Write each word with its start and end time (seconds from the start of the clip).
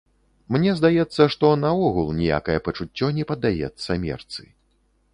Мне 0.53 0.71
здаецца, 0.79 1.27
што 1.35 1.51
наогул 1.65 2.11
ніякае 2.23 2.57
пачуццё 2.71 3.13
не 3.21 3.31
паддаецца 3.33 4.03
мерцы. 4.11 4.43